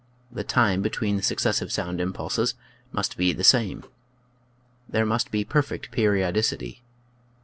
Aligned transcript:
The 0.31 0.43
time 0.43 0.81
between 0.81 1.15
the 1.15 1.21
successive 1.21 1.71
sound 1.71 2.01
impulses 2.01 2.55
must 2.91 3.17
be 3.17 3.33
the 3.33 3.43
same. 3.43 3.83
There 4.89 5.05
must 5.05 5.29
be 5.29 5.43
perfect 5.45 5.91
periodicity. 5.91 6.81